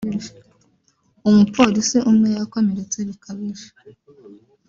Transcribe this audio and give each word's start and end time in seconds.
umupolisi 1.29 1.97
umwe 2.09 2.29
yakomeretse 2.37 2.97
bikabije 3.07 3.67